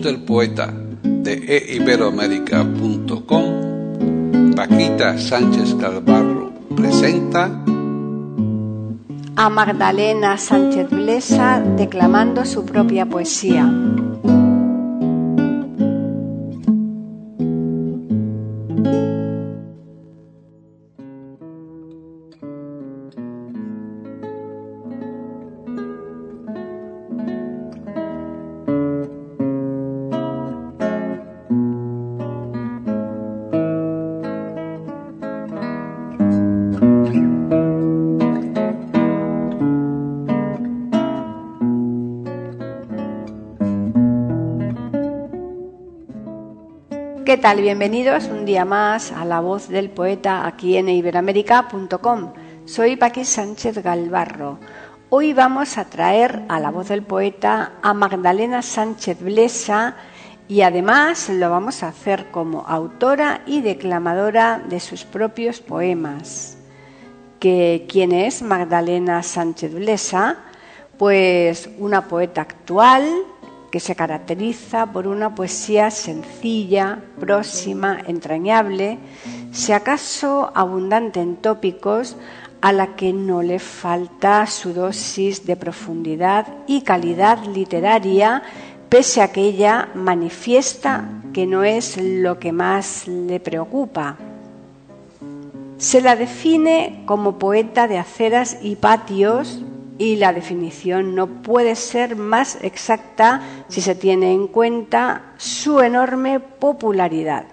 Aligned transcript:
Del 0.00 0.20
poeta 0.20 0.72
de 1.02 1.74
eiberoamérica.com, 1.74 4.54
Paquita 4.54 5.18
Sánchez 5.18 5.74
Calvarro 5.74 6.52
presenta 6.74 7.62
a 9.34 9.48
Magdalena 9.48 10.36
Sánchez 10.38 10.90
Blesa 10.90 11.60
declamando 11.76 12.44
su 12.44 12.64
propia 12.64 13.06
poesía. 13.06 13.68
Bienvenidos 47.42 48.28
un 48.28 48.46
día 48.46 48.64
más 48.64 49.12
a 49.12 49.26
La 49.26 49.40
Voz 49.40 49.68
del 49.68 49.90
Poeta 49.90 50.46
aquí 50.46 50.78
en 50.78 50.88
iberoamérica.com. 50.88 52.32
Soy 52.64 52.96
Paqui 52.96 53.26
Sánchez 53.26 53.82
Galvarro. 53.82 54.58
Hoy 55.10 55.34
vamos 55.34 55.76
a 55.76 55.84
traer 55.84 56.44
a 56.48 56.58
La 56.60 56.70
Voz 56.70 56.88
del 56.88 57.02
Poeta 57.02 57.72
a 57.82 57.92
Magdalena 57.92 58.62
Sánchez 58.62 59.20
Blesa 59.20 59.96
y 60.48 60.62
además 60.62 61.28
lo 61.28 61.50
vamos 61.50 61.82
a 61.82 61.88
hacer 61.88 62.30
como 62.30 62.64
autora 62.66 63.42
y 63.44 63.60
declamadora 63.60 64.62
de 64.66 64.80
sus 64.80 65.04
propios 65.04 65.60
poemas. 65.60 66.56
¿Que, 67.38 67.86
¿Quién 67.86 68.12
es 68.12 68.40
Magdalena 68.40 69.22
Sánchez 69.22 69.74
Blesa? 69.74 70.38
Pues 70.96 71.68
una 71.78 72.08
poeta 72.08 72.40
actual, 72.40 73.04
que 73.72 73.80
se 73.80 73.96
caracteriza 73.96 74.92
por 74.92 75.08
una 75.08 75.34
poesía 75.34 75.90
sencilla, 75.90 77.00
próxima, 77.18 77.98
entrañable, 78.06 78.98
si 79.50 79.72
acaso 79.72 80.52
abundante 80.54 81.20
en 81.20 81.36
tópicos, 81.36 82.16
a 82.60 82.72
la 82.72 82.94
que 82.94 83.14
no 83.14 83.42
le 83.42 83.58
falta 83.58 84.46
su 84.46 84.74
dosis 84.74 85.46
de 85.46 85.56
profundidad 85.56 86.46
y 86.66 86.82
calidad 86.82 87.44
literaria, 87.46 88.42
pese 88.90 89.22
a 89.22 89.32
que 89.32 89.40
ella 89.40 89.88
manifiesta 89.94 91.08
que 91.32 91.46
no 91.46 91.64
es 91.64 91.96
lo 91.96 92.38
que 92.38 92.52
más 92.52 93.08
le 93.08 93.40
preocupa. 93.40 94.18
Se 95.78 96.02
la 96.02 96.14
define 96.14 97.02
como 97.06 97.38
poeta 97.38 97.88
de 97.88 97.98
aceras 97.98 98.58
y 98.60 98.76
patios, 98.76 99.62
y 100.02 100.16
la 100.16 100.32
definición 100.32 101.14
no 101.14 101.28
puede 101.28 101.76
ser 101.76 102.16
más 102.16 102.58
exacta 102.62 103.40
si 103.68 103.80
se 103.80 103.94
tiene 103.94 104.32
en 104.32 104.48
cuenta 104.48 105.34
su 105.36 105.78
enorme 105.78 106.40
popularidad. 106.40 107.44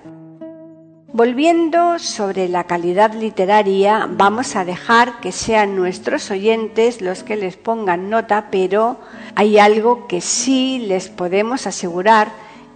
Volviendo 1.14 2.00
sobre 2.00 2.50
la 2.50 2.64
calidad 2.64 3.14
literaria, 3.14 4.10
vamos 4.10 4.56
a 4.56 4.66
dejar 4.66 5.20
que 5.20 5.32
sean 5.32 5.76
nuestros 5.76 6.32
oyentes 6.32 7.04
los 7.04 7.22
que 7.22 7.36
les 7.36 7.56
pongan 7.56 8.10
nota, 8.10 8.48
pero 8.50 8.98
hay 9.36 9.60
algo 9.60 10.08
que 10.08 10.20
sí 10.20 10.80
les 10.88 11.08
podemos 11.08 11.68
asegurar 11.68 12.30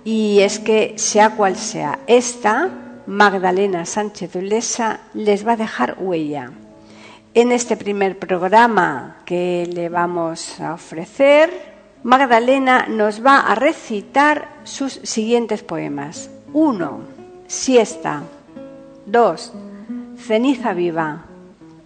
y 0.04 0.42
es 0.42 0.60
que 0.60 0.94
sea 0.98 1.32
cual 1.32 1.56
sea 1.56 1.98
esta, 2.06 2.70
Magdalena 3.08 3.88
Sánchez 3.88 4.36
Ulesa 4.36 5.00
les 5.16 5.48
va 5.48 5.54
a 5.54 5.58
dejar 5.58 5.98
huella. 6.00 6.52
En 7.36 7.52
este 7.52 7.76
primer 7.78 8.20
programa 8.20 9.16
que 9.26 9.68
le 9.74 9.90
vamos 9.90 10.62
a 10.62 10.76
ofrecer, 10.76 11.50
Magdalena 12.04 12.86
nos 12.88 13.26
va 13.26 13.40
a 13.40 13.56
recitar 13.56 14.50
sus 14.66 15.00
siguientes 15.02 15.64
poemas. 15.64 16.30
1. 16.54 17.00
Siesta. 17.48 18.22
2. 19.08 19.54
Ceniza 20.16 20.74
viva. 20.74 21.24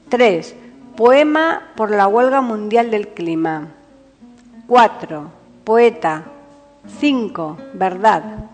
3. 0.09 0.53
Poema 0.97 1.71
por 1.77 1.91
la 1.91 2.09
huelga 2.09 2.41
mundial 2.41 2.91
del 2.91 3.07
clima. 3.07 3.69
4. 4.67 5.31
Poeta. 5.63 6.25
5. 6.99 7.57
Verdad. 7.73 8.49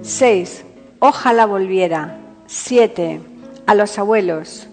6. 0.00 0.64
Ojalá 0.98 1.44
volviera. 1.44 2.16
7. 2.46 3.20
A 3.66 3.74
los 3.74 3.98
abuelos. 3.98 4.70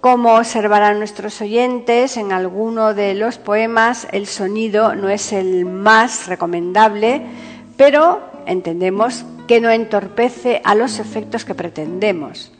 Como 0.00 0.36
observarán 0.36 0.98
nuestros 0.98 1.40
oyentes, 1.40 2.16
en 2.16 2.30
alguno 2.30 2.94
de 2.94 3.14
los 3.14 3.38
poemas 3.38 4.06
el 4.12 4.28
sonido 4.28 4.94
no 4.94 5.08
es 5.08 5.32
el 5.32 5.64
más 5.64 6.28
recomendable, 6.28 7.22
pero 7.76 8.20
entendemos 8.46 9.24
que 9.48 9.60
no 9.60 9.70
entorpece 9.70 10.60
a 10.64 10.76
los 10.76 11.00
efectos 11.00 11.44
que 11.44 11.56
pretendemos. 11.56 12.52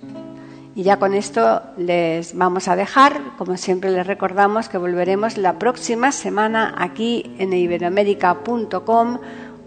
Y 0.74 0.82
ya 0.82 0.96
con 0.98 1.14
esto 1.14 1.62
les 1.76 2.36
vamos 2.36 2.66
a 2.66 2.74
dejar. 2.74 3.20
Como 3.36 3.56
siempre 3.56 3.90
les 3.90 4.06
recordamos 4.06 4.68
que 4.68 4.78
volveremos 4.78 5.36
la 5.36 5.60
próxima 5.60 6.10
semana 6.10 6.74
aquí 6.78 7.34
en 7.38 7.52
iberoamérica.com 7.52 9.18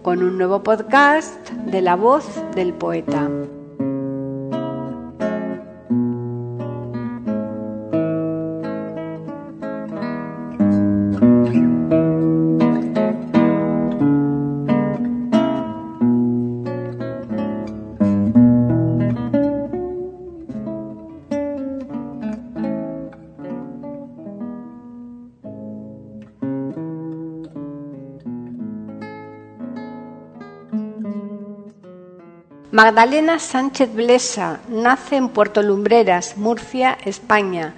con 0.04 0.24
un 0.24 0.38
nuevo 0.38 0.64
podcast 0.64 1.50
de 1.52 1.82
la 1.82 1.96
voz 1.96 2.26
del 2.56 2.74
poeta. 2.74 3.30
Magdalena 32.72 33.38
Sánchez 33.38 33.94
Blesa 33.94 34.62
nace 34.70 35.18
en 35.18 35.28
Puerto 35.28 35.62
Lumbreras, 35.62 36.38
Murcia, 36.38 36.98
España. 37.04 37.74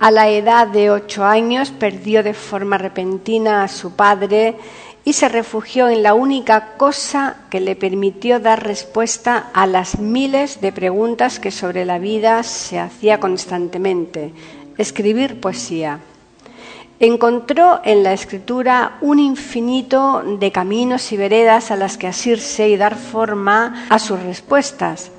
A 0.00 0.10
la 0.10 0.30
edad 0.30 0.66
de 0.66 0.90
ocho 0.90 1.26
años 1.26 1.70
perdió 1.70 2.22
de 2.22 2.32
forma 2.32 2.78
repentina 2.78 3.62
a 3.62 3.68
su 3.68 3.92
padre 3.92 4.56
y 5.04 5.12
se 5.12 5.28
refugió 5.28 5.90
en 5.90 6.02
la 6.02 6.14
única 6.14 6.72
cosa 6.78 7.36
que 7.50 7.60
le 7.60 7.76
permitió 7.76 8.40
dar 8.40 8.64
respuesta 8.64 9.50
a 9.52 9.66
las 9.66 9.98
miles 9.98 10.62
de 10.62 10.72
preguntas 10.72 11.38
que 11.38 11.50
sobre 11.50 11.84
la 11.84 11.98
vida 11.98 12.42
se 12.44 12.78
hacía 12.78 13.20
constantemente, 13.20 14.32
escribir 14.78 15.38
poesía. 15.38 16.00
Encontró 17.00 17.80
en 17.84 18.04
la 18.04 18.12
escritura 18.12 18.98
un 19.00 19.18
infinito 19.18 20.22
de 20.38 20.52
caminos 20.52 21.10
y 21.12 21.16
veredas 21.16 21.70
a 21.70 21.76
las 21.76 21.98
que 21.98 22.06
asirse 22.06 22.68
y 22.68 22.76
dar 22.76 22.94
forma 22.94 23.86
a 23.88 23.98
sus 23.98 24.22
respuestas. 24.22 25.10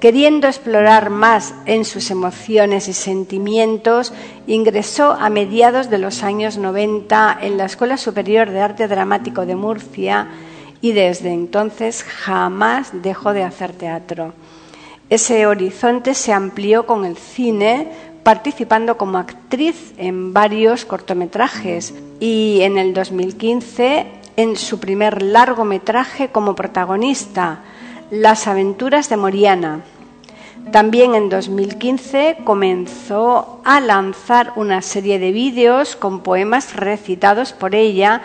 Queriendo 0.00 0.48
explorar 0.48 1.10
más 1.10 1.54
en 1.64 1.84
sus 1.84 2.10
emociones 2.10 2.88
y 2.88 2.92
sentimientos, 2.92 4.12
ingresó 4.46 5.12
a 5.12 5.30
mediados 5.30 5.88
de 5.90 5.98
los 5.98 6.24
años 6.24 6.58
90 6.58 7.38
en 7.40 7.56
la 7.56 7.66
Escuela 7.66 7.96
Superior 7.96 8.50
de 8.50 8.60
Arte 8.60 8.88
Dramático 8.88 9.46
de 9.46 9.54
Murcia 9.54 10.28
y 10.80 10.90
desde 10.90 11.32
entonces 11.32 12.02
jamás 12.02 12.90
dejó 12.92 13.32
de 13.32 13.44
hacer 13.44 13.72
teatro. 13.72 14.34
Ese 15.08 15.46
horizonte 15.46 16.14
se 16.14 16.32
amplió 16.32 16.84
con 16.84 17.04
el 17.04 17.16
cine, 17.16 17.92
participando 18.22 18.96
como 18.96 19.18
actriz 19.18 19.94
en 19.96 20.32
varios 20.32 20.84
cortometrajes 20.84 21.94
y 22.20 22.60
en 22.62 22.78
el 22.78 22.94
2015 22.94 24.06
en 24.36 24.56
su 24.56 24.78
primer 24.78 25.22
largometraje 25.22 26.28
como 26.28 26.54
protagonista, 26.54 27.60
Las 28.10 28.46
aventuras 28.46 29.08
de 29.08 29.16
Moriana. 29.16 29.80
También 30.70 31.14
en 31.14 31.28
2015 31.28 32.38
comenzó 32.44 33.60
a 33.64 33.80
lanzar 33.80 34.52
una 34.56 34.82
serie 34.82 35.18
de 35.18 35.32
vídeos 35.32 35.96
con 35.96 36.20
poemas 36.20 36.76
recitados 36.76 37.52
por 37.52 37.74
ella 37.74 38.22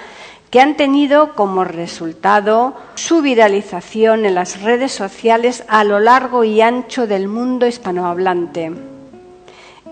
que 0.52 0.62
han 0.62 0.78
tenido 0.78 1.34
como 1.36 1.64
resultado 1.64 2.76
su 2.96 3.22
viralización 3.22 4.26
en 4.26 4.36
las 4.36 4.62
redes 4.62 4.92
sociales 4.92 5.64
a 5.68 5.84
lo 5.84 6.00
largo 6.00 6.44
y 6.44 6.62
ancho 6.62 7.08
del 7.08 7.28
mundo 7.28 7.66
hispanohablante. 7.66 8.97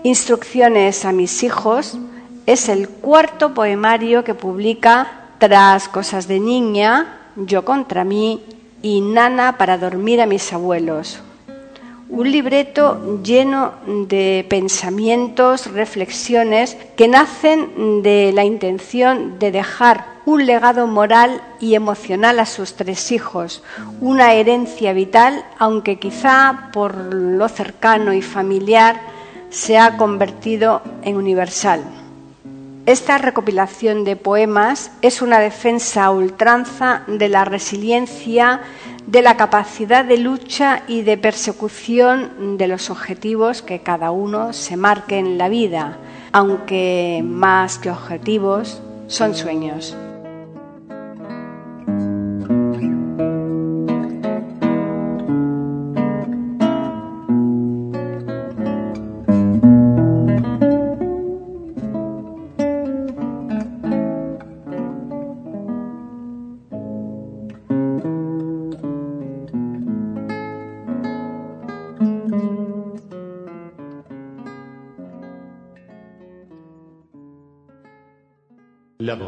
Instrucciones 0.06 1.04
a 1.04 1.10
mis 1.10 1.42
hijos 1.42 1.98
es 2.46 2.68
el 2.68 2.88
cuarto 2.88 3.54
poemario 3.54 4.22
que 4.22 4.34
publica 4.34 5.30
tras 5.38 5.88
Cosas 5.88 6.28
de 6.28 6.38
Niña, 6.38 7.32
Yo 7.34 7.64
contra 7.64 8.04
mí 8.04 8.40
y 8.82 9.00
Nana 9.00 9.58
para 9.58 9.78
dormir 9.78 10.20
a 10.20 10.26
mis 10.26 10.52
abuelos. 10.52 11.18
Un 12.08 12.30
libreto 12.30 13.20
lleno 13.24 13.72
de 14.06 14.46
pensamientos, 14.48 15.72
reflexiones 15.72 16.76
que 16.96 17.08
nacen 17.08 18.04
de 18.04 18.30
la 18.32 18.44
intención 18.44 19.40
de 19.40 19.50
dejar 19.50 20.06
un 20.24 20.46
legado 20.46 20.86
moral 20.86 21.42
y 21.58 21.74
emocional 21.74 22.38
a 22.38 22.46
sus 22.46 22.74
tres 22.74 23.10
hijos, 23.10 23.64
una 24.00 24.34
herencia 24.34 24.92
vital, 24.92 25.44
aunque 25.58 25.98
quizá 25.98 26.70
por 26.72 26.94
lo 27.12 27.48
cercano 27.48 28.12
y 28.12 28.22
familiar 28.22 29.15
se 29.56 29.78
ha 29.78 29.96
convertido 29.96 30.82
en 31.02 31.16
universal. 31.16 31.82
Esta 32.84 33.16
recopilación 33.16 34.04
de 34.04 34.14
poemas 34.14 34.90
es 35.00 35.22
una 35.22 35.38
defensa 35.38 36.04
a 36.04 36.10
ultranza 36.10 37.04
de 37.06 37.30
la 37.30 37.46
resiliencia, 37.46 38.60
de 39.06 39.22
la 39.22 39.38
capacidad 39.38 40.04
de 40.04 40.18
lucha 40.18 40.82
y 40.86 41.02
de 41.02 41.16
persecución 41.16 42.58
de 42.58 42.68
los 42.68 42.90
objetivos 42.90 43.62
que 43.62 43.80
cada 43.80 44.10
uno 44.10 44.52
se 44.52 44.76
marque 44.76 45.16
en 45.16 45.38
la 45.38 45.48
vida, 45.48 45.96
aunque 46.32 47.22
más 47.24 47.78
que 47.78 47.90
objetivos 47.90 48.82
son 49.06 49.34
sueños. 49.34 49.96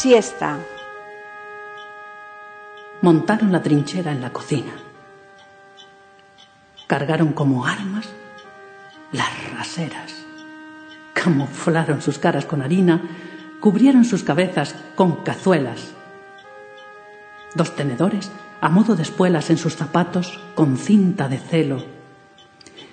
Siesta. 0.00 0.58
Montaron 3.02 3.52
la 3.52 3.62
trinchera 3.62 4.12
en 4.12 4.22
la 4.22 4.32
cocina. 4.32 4.72
Cargaron 6.86 7.34
como 7.34 7.66
armas 7.66 8.08
las 9.12 9.28
raseras. 9.52 10.24
Camuflaron 11.12 12.00
sus 12.00 12.18
caras 12.18 12.46
con 12.46 12.62
harina, 12.62 13.02
cubrieron 13.60 14.06
sus 14.06 14.24
cabezas 14.24 14.74
con 14.94 15.16
cazuelas. 15.16 15.92
Dos 17.54 17.76
tenedores 17.76 18.30
a 18.62 18.70
modo 18.70 18.96
de 18.96 19.02
espuelas 19.02 19.50
en 19.50 19.58
sus 19.58 19.76
zapatos 19.76 20.40
con 20.54 20.78
cinta 20.78 21.28
de 21.28 21.36
celo. 21.36 21.84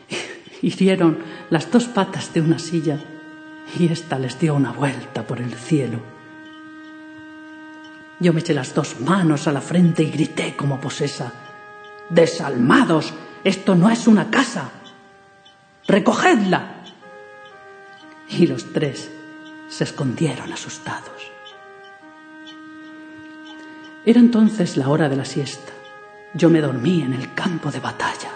Hirieron 0.62 1.20
las 1.50 1.72
dos 1.72 1.86
patas 1.86 2.34
de 2.34 2.42
una 2.42 2.60
silla 2.60 3.00
y 3.80 3.88
ésta 3.88 4.20
les 4.20 4.38
dio 4.38 4.56
una 4.56 4.74
vuelta 4.74 5.26
por 5.26 5.40
el 5.40 5.54
cielo. 5.54 6.17
Yo 8.20 8.34
me 8.34 8.40
eché 8.40 8.54
las 8.54 8.74
dos 8.74 9.00
manos 9.00 9.48
a 9.48 9.52
la 9.52 9.62
frente 9.62 10.04
y 10.04 10.10
grité 10.10 10.56
como 10.56 10.82
posesa. 10.82 11.32
Desalmados, 12.10 13.14
esto 13.44 13.76
no 13.76 13.90
es 13.90 14.08
una 14.08 14.32
casa. 14.32 14.72
Recogedla. 15.88 16.84
Y 18.30 18.48
los 18.48 18.74
tres 18.74 19.12
se 19.70 19.84
escondieron 19.84 20.52
asustados. 20.52 21.32
Era 24.06 24.20
entonces 24.20 24.78
la 24.78 24.90
hora 24.90 25.10
de 25.10 25.16
la 25.16 25.26
siesta. 25.26 25.74
Yo 26.34 26.50
me 26.50 26.62
dormí 26.62 27.02
en 27.02 27.14
el 27.14 27.34
campo 27.34 27.72
de 27.72 27.80
batalla. 27.80 28.32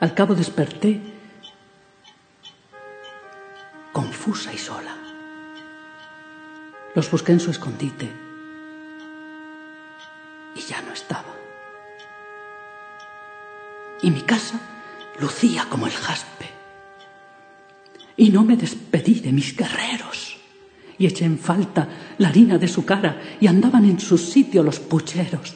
Al 0.00 0.14
cabo 0.14 0.34
desperté 0.34 1.00
confusa 3.92 4.52
y 4.52 4.58
sola. 4.58 4.95
Los 6.96 7.10
busqué 7.10 7.32
en 7.32 7.40
su 7.40 7.50
escondite 7.50 8.10
y 10.54 10.60
ya 10.60 10.80
no 10.80 10.94
estaba. 10.94 11.34
Y 14.00 14.10
mi 14.10 14.22
casa 14.22 14.58
lucía 15.20 15.66
como 15.68 15.86
el 15.86 15.92
jaspe. 15.92 16.46
Y 18.16 18.30
no 18.30 18.44
me 18.44 18.56
despedí 18.56 19.20
de 19.20 19.30
mis 19.30 19.54
guerreros. 19.54 20.38
Y 20.96 21.04
eché 21.04 21.26
en 21.26 21.38
falta 21.38 21.86
la 22.16 22.28
harina 22.28 22.56
de 22.56 22.66
su 22.66 22.86
cara 22.86 23.20
y 23.40 23.46
andaban 23.46 23.84
en 23.84 24.00
su 24.00 24.16
sitio 24.16 24.62
los 24.62 24.80
pucheros. 24.80 25.54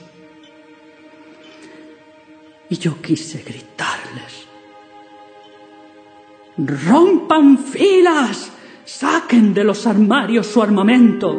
Y 2.68 2.76
yo 2.76 3.00
quise 3.00 3.42
gritarles. 3.42 4.46
¡Rompan 6.58 7.56
filas! 7.56 8.59
Saquen 8.98 9.54
de 9.54 9.62
los 9.62 9.86
armarios 9.86 10.48
su 10.48 10.60
armamento. 10.60 11.30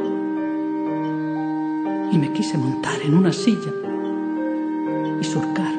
Y 2.11 2.17
me 2.17 2.31
quise 2.31 2.57
montar 2.57 3.01
en 3.01 3.13
una 3.13 3.33
silla 3.33 3.73
y 5.19 5.23
surcar 5.23 5.73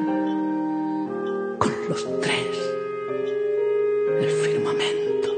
con 1.57 1.71
los 1.89 2.07
tres 2.21 2.57
el 4.21 4.29
firmamento. 4.29 5.29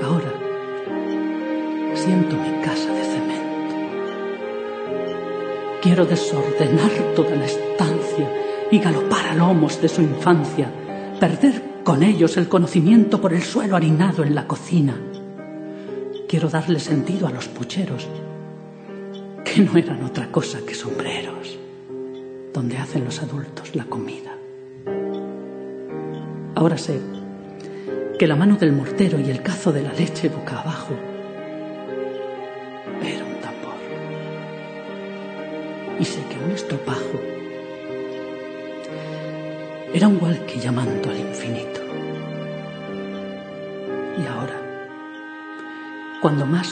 Ahora 0.00 0.32
siento 1.94 2.36
mi 2.36 2.62
casa 2.62 2.92
de 2.92 3.04
cemento. 3.04 3.74
Quiero 5.82 6.06
desordenar 6.06 6.92
toda 7.16 7.34
la 7.34 7.46
estancia 7.46 8.43
y 8.74 8.80
galopar 8.80 9.28
a 9.28 9.34
lomos 9.36 9.80
de 9.80 9.88
su 9.88 10.02
infancia, 10.02 10.68
perder 11.20 11.62
con 11.84 12.02
ellos 12.02 12.36
el 12.36 12.48
conocimiento 12.48 13.20
por 13.20 13.32
el 13.32 13.42
suelo 13.42 13.76
harinado 13.76 14.24
en 14.24 14.34
la 14.34 14.48
cocina. 14.48 15.00
Quiero 16.26 16.48
darle 16.48 16.80
sentido 16.80 17.28
a 17.28 17.30
los 17.30 17.46
pucheros, 17.46 18.08
que 19.44 19.60
no 19.60 19.76
eran 19.76 20.02
otra 20.02 20.26
cosa 20.32 20.58
que 20.66 20.74
sombreros, 20.74 21.56
donde 22.52 22.76
hacen 22.78 23.04
los 23.04 23.22
adultos 23.22 23.76
la 23.76 23.84
comida. 23.84 24.36
Ahora 26.56 26.76
sé 26.76 27.00
que 28.18 28.26
la 28.26 28.34
mano 28.34 28.56
del 28.56 28.72
mortero 28.72 29.20
y 29.20 29.30
el 29.30 29.40
cazo 29.40 29.70
de 29.72 29.82
la 29.82 29.92
leche 29.92 30.28
boca 30.28 30.60
abajo 30.60 30.96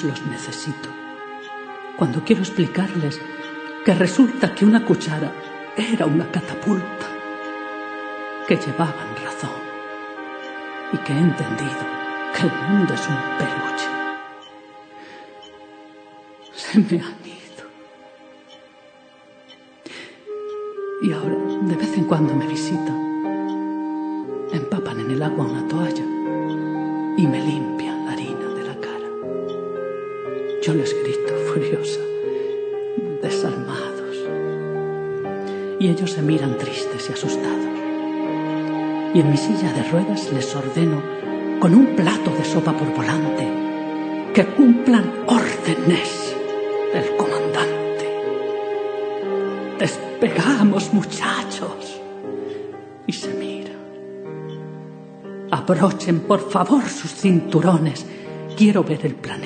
los 0.04 0.22
necesito, 0.26 0.88
cuando 1.96 2.24
quiero 2.24 2.42
explicarles 2.42 3.20
que 3.84 3.94
resulta 3.94 4.54
que 4.54 4.64
una 4.64 4.84
cuchara 4.84 5.32
era 5.76 6.06
una 6.06 6.30
catapulta, 6.30 7.06
que 8.46 8.56
llevaban 8.56 9.16
razón 9.24 9.50
y 10.92 10.98
que 10.98 11.12
he 11.12 11.18
entendido 11.18 11.86
que 12.34 12.46
el 12.46 12.52
mundo 12.68 12.94
es 12.94 13.08
un 13.08 13.16
peluche. 13.38 13.88
Se 16.54 16.78
me 16.78 17.02
han 17.02 17.16
ido. 17.24 17.64
Y 21.02 21.12
ahora, 21.12 21.36
de 21.62 21.76
vez 21.76 21.96
en 21.96 22.04
cuando 22.04 22.34
me 22.34 22.46
visitan, 22.46 23.00
empapan 24.52 25.00
en 25.00 25.10
el 25.10 25.22
agua 25.22 25.46
una 25.46 25.66
toalla 25.68 26.04
y 27.16 27.26
me 27.26 27.40
limpian 27.40 27.71
Yo 30.72 30.78
les 30.78 30.94
grito 31.02 31.34
furiosa, 31.52 32.00
desalmados. 33.20 34.16
Y 35.78 35.88
ellos 35.90 36.12
se 36.12 36.22
miran 36.22 36.56
tristes 36.56 37.10
y 37.10 37.12
asustados. 37.12 37.66
Y 39.12 39.20
en 39.20 39.30
mi 39.30 39.36
silla 39.36 39.70
de 39.74 39.82
ruedas 39.90 40.32
les 40.32 40.56
ordeno 40.56 41.02
con 41.60 41.74
un 41.74 41.94
plato 41.94 42.30
de 42.30 42.44
sopa 42.46 42.72
por 42.72 42.88
volante 42.94 43.46
que 44.32 44.46
cumplan 44.46 45.12
órdenes 45.26 46.34
del 46.94 47.16
comandante. 47.18 48.08
Despegamos, 49.78 50.94
muchachos. 50.94 52.00
Y 53.06 53.12
se 53.12 53.34
miran. 53.34 53.76
Abrochen, 55.50 56.20
por 56.20 56.48
favor, 56.50 56.88
sus 56.88 57.12
cinturones. 57.12 58.06
Quiero 58.56 58.82
ver 58.82 59.04
el 59.04 59.16
planeta 59.16 59.41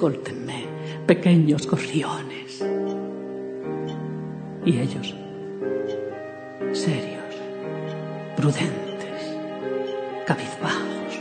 Escóltenme, 0.00 0.64
pequeños 1.06 1.66
gorriones. 1.66 2.64
Y 4.64 4.78
ellos, 4.78 5.14
serios, 6.72 7.34
prudentes, 8.34 9.36
cabizbajos, 10.26 11.18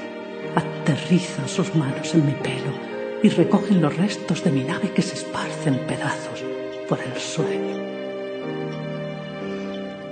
aterrizan 0.55 1.49
sus 1.49 1.75
manos 1.75 2.15
en 2.15 2.25
mi 2.25 2.31
pelo 2.31 2.71
y 3.21 3.27
recogen 3.27 3.81
los 3.81 3.97
restos 3.97 4.45
de 4.45 4.51
mi 4.51 4.63
nave 4.63 4.93
que 4.93 5.01
se 5.01 5.15
esparcen 5.15 5.77
pedazos 5.79 6.41
por 6.87 7.01
el 7.01 7.19
suelo. 7.19 7.83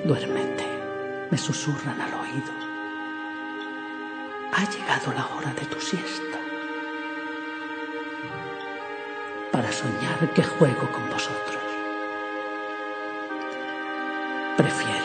Duérmete, 0.03 0.65
me 1.31 1.37
susurran 1.37 2.01
al 2.01 2.13
oído. 2.15 2.51
Ha 4.51 4.69
llegado 4.69 5.13
la 5.13 5.25
hora 5.37 5.53
de 5.53 5.65
tu 5.67 5.79
siesta 5.79 6.36
para 9.67 9.77
soñar 9.77 10.33
que 10.33 10.43
juego 10.43 10.89
con 10.93 11.09
vosotros. 11.09 11.61
Prefiero 14.55 14.96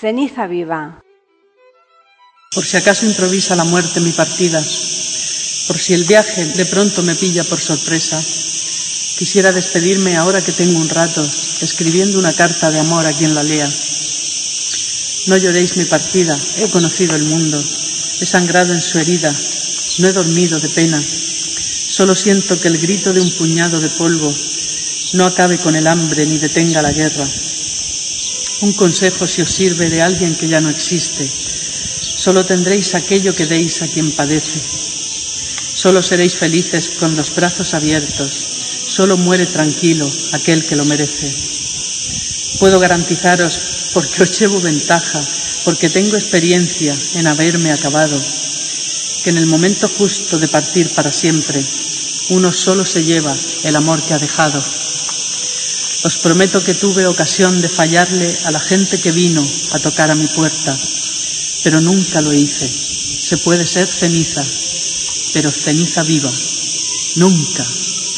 Ceniza 0.00 0.46
viva. 0.46 1.02
Por 2.54 2.64
si 2.64 2.76
acaso 2.76 3.04
improvisa 3.04 3.56
la 3.56 3.64
muerte 3.64 3.98
mi 3.98 4.12
partida, 4.12 4.62
por 5.66 5.76
si 5.76 5.92
el 5.92 6.04
viaje 6.04 6.44
de 6.44 6.66
pronto 6.66 7.02
me 7.02 7.16
pilla 7.16 7.42
por 7.42 7.58
sorpresa, 7.58 8.16
quisiera 9.18 9.50
despedirme 9.50 10.16
ahora 10.16 10.40
que 10.40 10.52
tengo 10.52 10.78
un 10.78 10.88
rato, 10.88 11.20
escribiendo 11.62 12.16
una 12.20 12.32
carta 12.32 12.70
de 12.70 12.78
amor 12.78 13.06
a 13.06 13.12
quien 13.12 13.34
la 13.34 13.42
lea. 13.42 13.68
No 15.26 15.36
lloréis 15.36 15.76
mi 15.76 15.84
partida, 15.84 16.38
he 16.58 16.70
conocido 16.70 17.16
el 17.16 17.24
mundo, 17.24 17.58
he 17.58 18.24
sangrado 18.24 18.74
en 18.74 18.80
su 18.80 19.00
herida, 19.00 19.34
no 19.98 20.06
he 20.06 20.12
dormido 20.12 20.60
de 20.60 20.68
pena, 20.68 21.02
solo 21.02 22.14
siento 22.14 22.60
que 22.60 22.68
el 22.68 22.78
grito 22.78 23.12
de 23.12 23.20
un 23.20 23.32
puñado 23.32 23.80
de 23.80 23.88
polvo 23.88 24.32
no 25.14 25.26
acabe 25.26 25.58
con 25.58 25.74
el 25.74 25.88
hambre 25.88 26.24
ni 26.24 26.38
detenga 26.38 26.82
la 26.82 26.92
guerra. 26.92 27.26
Un 28.60 28.72
consejo 28.72 29.26
si 29.26 29.42
os 29.42 29.52
sirve 29.52 29.88
de 29.88 30.02
alguien 30.02 30.34
que 30.34 30.48
ya 30.48 30.60
no 30.60 30.70
existe. 30.70 31.28
Solo 32.18 32.44
tendréis 32.44 32.94
aquello 32.94 33.34
que 33.34 33.46
deis 33.46 33.82
a 33.82 33.86
quien 33.86 34.10
padece. 34.10 34.58
Solo 35.78 36.02
seréis 36.02 36.34
felices 36.34 36.90
con 36.98 37.14
los 37.14 37.32
brazos 37.34 37.74
abiertos. 37.74 38.32
Solo 38.88 39.16
muere 39.16 39.46
tranquilo 39.46 40.10
aquel 40.32 40.66
que 40.66 40.74
lo 40.74 40.84
merece. 40.84 41.30
Puedo 42.58 42.80
garantizaros, 42.80 43.60
porque 43.94 44.24
os 44.24 44.34
llevo 44.34 44.60
ventaja, 44.60 45.22
porque 45.64 45.88
tengo 45.88 46.16
experiencia 46.16 46.96
en 47.14 47.28
haberme 47.28 47.70
acabado, 47.70 48.20
que 49.22 49.30
en 49.30 49.38
el 49.38 49.46
momento 49.46 49.88
justo 49.88 50.38
de 50.38 50.48
partir 50.48 50.88
para 50.90 51.12
siempre, 51.12 51.62
uno 52.30 52.52
solo 52.52 52.84
se 52.84 53.04
lleva 53.04 53.34
el 53.62 53.76
amor 53.76 54.02
que 54.02 54.14
ha 54.14 54.18
dejado. 54.18 54.60
Os 56.04 56.16
prometo 56.22 56.62
que 56.62 56.78
tuve 56.78 57.06
ocasión 57.06 57.60
de 57.60 57.68
fallarle 57.68 58.30
a 58.44 58.50
la 58.50 58.60
gente 58.60 59.00
que 59.00 59.10
vino 59.10 59.42
a 59.72 59.78
tocar 59.78 60.10
a 60.10 60.14
mi 60.14 60.26
puerta, 60.26 60.78
pero 61.64 61.80
nunca 61.80 62.20
lo 62.20 62.32
hice. 62.32 62.70
Se 62.70 63.36
puede 63.38 63.66
ser 63.66 63.88
ceniza, 63.88 64.44
pero 65.32 65.50
ceniza 65.50 66.02
viva, 66.04 66.30
nunca 67.16 67.66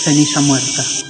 ceniza 0.04 0.40
muerta. 0.40 1.09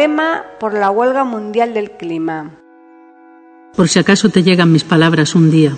Poema 0.00 0.44
por 0.58 0.72
la 0.72 0.90
huelga 0.90 1.24
mundial 1.24 1.74
del 1.74 1.90
clima. 1.90 2.52
Por 3.76 3.86
si 3.86 3.98
acaso 3.98 4.30
te 4.30 4.42
llegan 4.42 4.72
mis 4.72 4.82
palabras 4.82 5.34
un 5.34 5.50
día. 5.50 5.76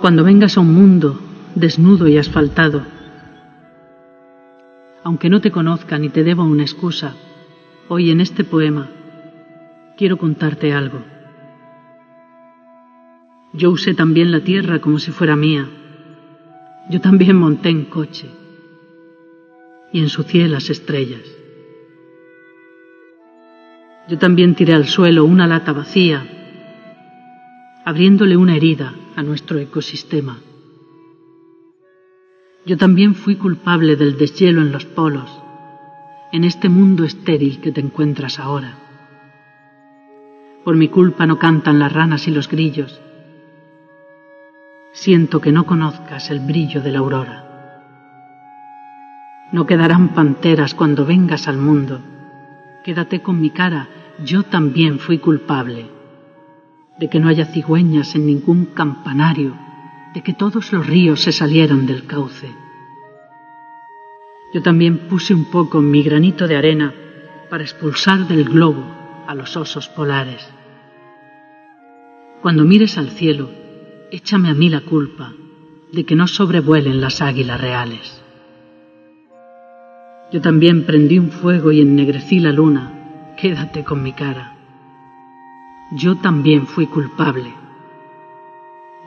Cuando 0.00 0.22
vengas 0.22 0.56
a 0.56 0.60
un 0.60 0.72
mundo 0.72 1.18
desnudo 1.56 2.06
y 2.06 2.16
asfaltado, 2.16 2.82
aunque 5.02 5.28
no 5.28 5.40
te 5.40 5.50
conozca 5.50 5.98
ni 5.98 6.10
te 6.10 6.22
deba 6.22 6.44
una 6.44 6.62
excusa, 6.62 7.16
hoy 7.88 8.12
en 8.12 8.20
este 8.20 8.44
poema 8.44 8.88
quiero 9.96 10.18
contarte 10.18 10.72
algo. 10.72 11.00
Yo 13.52 13.72
usé 13.72 13.94
también 13.94 14.30
la 14.30 14.44
tierra 14.44 14.78
como 14.78 15.00
si 15.00 15.10
fuera 15.10 15.34
mía. 15.34 15.68
Yo 16.88 17.00
también 17.00 17.34
monté 17.34 17.70
en 17.70 17.86
coche 17.86 18.45
y 19.96 20.00
ensucié 20.00 20.46
las 20.46 20.68
estrellas. 20.68 21.22
Yo 24.10 24.18
también 24.18 24.54
tiré 24.54 24.74
al 24.74 24.86
suelo 24.88 25.24
una 25.24 25.46
lata 25.46 25.72
vacía, 25.72 26.22
abriéndole 27.82 28.36
una 28.36 28.56
herida 28.56 28.92
a 29.16 29.22
nuestro 29.22 29.58
ecosistema. 29.58 30.36
Yo 32.66 32.76
también 32.76 33.14
fui 33.14 33.36
culpable 33.36 33.96
del 33.96 34.18
deshielo 34.18 34.60
en 34.60 34.70
los 34.70 34.84
polos, 34.84 35.30
en 36.30 36.44
este 36.44 36.68
mundo 36.68 37.04
estéril 37.04 37.62
que 37.62 37.72
te 37.72 37.80
encuentras 37.80 38.38
ahora. 38.38 38.76
Por 40.62 40.76
mi 40.76 40.88
culpa 40.88 41.24
no 41.24 41.38
cantan 41.38 41.78
las 41.78 41.94
ranas 41.94 42.28
y 42.28 42.32
los 42.32 42.50
grillos. 42.50 43.00
Siento 44.92 45.40
que 45.40 45.52
no 45.52 45.64
conozcas 45.64 46.30
el 46.30 46.40
brillo 46.40 46.82
de 46.82 46.92
la 46.92 46.98
aurora. 46.98 47.45
No 49.52 49.66
quedarán 49.66 50.08
panteras 50.08 50.74
cuando 50.74 51.06
vengas 51.06 51.46
al 51.46 51.58
mundo. 51.58 52.00
Quédate 52.84 53.22
con 53.22 53.40
mi 53.40 53.50
cara, 53.50 53.88
yo 54.24 54.42
también 54.42 54.98
fui 54.98 55.18
culpable. 55.18 55.86
De 56.98 57.08
que 57.08 57.20
no 57.20 57.28
haya 57.28 57.46
cigüeñas 57.46 58.14
en 58.14 58.26
ningún 58.26 58.66
campanario, 58.66 59.54
de 60.14 60.22
que 60.22 60.32
todos 60.32 60.72
los 60.72 60.86
ríos 60.86 61.22
se 61.22 61.32
salieran 61.32 61.86
del 61.86 62.06
cauce. 62.06 62.50
Yo 64.52 64.62
también 64.62 65.08
puse 65.08 65.34
un 65.34 65.44
poco 65.44 65.80
mi 65.80 66.02
granito 66.02 66.48
de 66.48 66.56
arena 66.56 66.94
para 67.50 67.62
expulsar 67.62 68.26
del 68.26 68.44
globo 68.44 68.84
a 69.26 69.34
los 69.34 69.56
osos 69.56 69.88
polares. 69.88 70.48
Cuando 72.42 72.64
mires 72.64 72.98
al 72.98 73.10
cielo, 73.10 73.50
échame 74.10 74.48
a 74.48 74.54
mí 74.54 74.68
la 74.70 74.80
culpa 74.80 75.34
de 75.92 76.04
que 76.04 76.16
no 76.16 76.26
sobrevuelen 76.26 77.00
las 77.00 77.20
águilas 77.20 77.60
reales. 77.60 78.22
Yo 80.32 80.40
también 80.40 80.86
prendí 80.86 81.18
un 81.18 81.30
fuego 81.30 81.72
y 81.72 81.80
ennegrecí 81.80 82.40
la 82.40 82.52
luna. 82.52 83.34
Quédate 83.36 83.84
con 83.84 84.02
mi 84.02 84.12
cara. 84.12 84.56
Yo 85.92 86.16
también 86.16 86.66
fui 86.66 86.86
culpable 86.86 87.52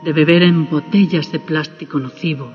de 0.02 0.12
beber 0.12 0.42
en 0.42 0.68
botellas 0.70 1.30
de 1.30 1.38
plástico 1.40 1.98
nocivo, 1.98 2.52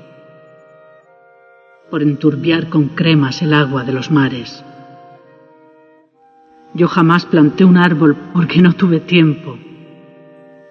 por 1.90 2.02
enturbiar 2.02 2.68
con 2.68 2.88
cremas 2.88 3.40
el 3.42 3.54
agua 3.54 3.84
de 3.84 3.92
los 3.92 4.10
mares. 4.10 4.64
Yo 6.74 6.88
jamás 6.88 7.24
planté 7.24 7.64
un 7.64 7.76
árbol 7.76 8.16
porque 8.32 8.60
no 8.60 8.72
tuve 8.72 9.00
tiempo. 9.00 9.56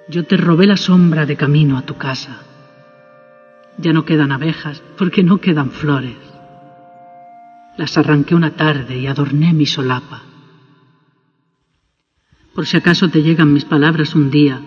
Yo 0.10 0.26
te 0.26 0.38
robé 0.38 0.68
la 0.68 0.78
sombra 0.78 1.26
de 1.26 1.38
camino 1.38 1.78
a 1.78 1.84
tu 1.84 1.96
casa. 1.96 2.44
Ya 3.78 3.94
no 3.94 4.06
quedan 4.06 4.32
abejas 4.32 4.84
porque 4.98 5.24
no 5.24 5.40
quedan 5.40 5.72
flores. 5.72 6.25
Las 7.78 7.98
arranqué 7.98 8.36
una 8.36 8.56
tarde 8.56 8.98
y 8.98 9.08
adorné 9.08 9.54
mi 9.54 9.66
solapa. 9.66 10.24
Por 12.54 12.66
si 12.66 12.78
acaso 12.78 13.10
te 13.10 13.22
llegan 13.22 13.52
mis 13.52 13.66
palabras 13.66 14.16
un 14.16 14.32
día, 14.32 14.62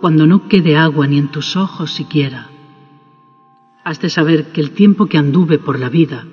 cuando 0.00 0.26
no 0.26 0.48
quede 0.48 0.76
agua 0.76 1.06
ni 1.08 1.18
en 1.18 1.28
tus 1.28 1.56
ojos 1.56 1.92
siquiera, 1.92 2.50
has 3.84 4.00
de 4.00 4.10
saber 4.10 4.52
que 4.52 4.60
el 4.60 4.70
tiempo 4.70 5.06
que 5.06 5.18
anduve 5.18 5.58
por 5.58 5.78
la 5.78 5.88
vida, 5.88 6.24